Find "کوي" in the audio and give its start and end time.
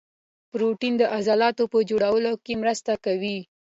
3.05-3.37